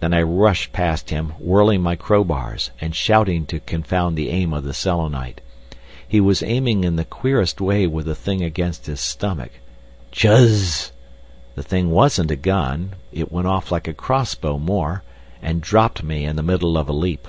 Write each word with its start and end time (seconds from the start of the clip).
Then 0.00 0.14
I 0.14 0.22
rushed 0.22 0.72
past 0.72 1.10
him 1.10 1.34
whirling 1.38 1.82
my 1.82 1.94
crowbars, 1.94 2.70
and 2.80 2.94
shouting 2.96 3.44
to 3.44 3.60
confound 3.60 4.16
the 4.16 4.30
aim 4.30 4.54
of 4.54 4.64
the 4.64 4.72
Selenite. 4.72 5.42
He 6.08 6.22
was 6.22 6.42
aiming 6.42 6.84
in 6.84 6.96
the 6.96 7.04
queerest 7.04 7.60
way 7.60 7.86
with 7.86 8.06
the 8.06 8.14
thing 8.14 8.42
against 8.42 8.86
his 8.86 8.98
stomach. 8.98 9.52
"Chuzz!" 10.10 10.92
The 11.54 11.62
thing 11.62 11.90
wasn't 11.90 12.30
a 12.30 12.36
gun; 12.36 12.94
it 13.12 13.30
went 13.30 13.46
off 13.48 13.70
like 13.70 13.86
a 13.86 13.92
cross 13.92 14.34
bow 14.34 14.56
more, 14.58 15.02
and 15.42 15.60
dropped 15.60 16.02
me 16.02 16.24
in 16.24 16.36
the 16.36 16.42
middle 16.42 16.78
of 16.78 16.88
a 16.88 16.94
leap. 16.94 17.28